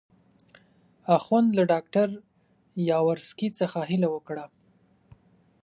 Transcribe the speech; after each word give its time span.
اخند 1.17 1.49
له 1.57 1.63
ډاکټر 1.71 2.09
یاورسکي 2.91 3.49
څخه 3.59 3.79
هیله 3.89 4.07
وکړه. 4.11 4.45